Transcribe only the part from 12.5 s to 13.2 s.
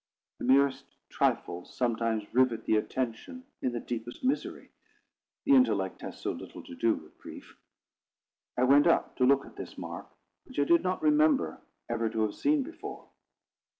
before.